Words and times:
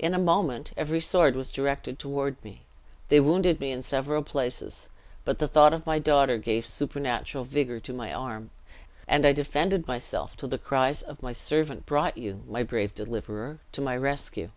"In 0.00 0.14
a 0.14 0.18
moment 0.18 0.72
every 0.76 0.98
sword 0.98 1.36
was 1.36 1.52
directed 1.52 1.96
toward 1.96 2.42
me. 2.42 2.64
They 3.08 3.20
wounded 3.20 3.60
me 3.60 3.70
in 3.70 3.84
several 3.84 4.24
places; 4.24 4.88
but 5.24 5.38
the 5.38 5.46
thought 5.46 5.72
of 5.72 5.86
my 5.86 6.00
daughter 6.00 6.38
gave 6.38 6.66
supernatural 6.66 7.44
vigor 7.44 7.78
to 7.78 7.92
my 7.92 8.12
arm, 8.12 8.50
and 9.06 9.24
I 9.24 9.30
defended 9.32 9.86
myself 9.86 10.36
till 10.36 10.48
the 10.48 10.58
cries 10.58 11.02
of 11.02 11.22
my 11.22 11.30
servant 11.30 11.86
brought 11.86 12.18
you, 12.18 12.42
my 12.48 12.64
brave 12.64 12.96
deliverer, 12.96 13.60
to 13.70 13.80
my 13.80 13.96
rescue. 13.96 14.50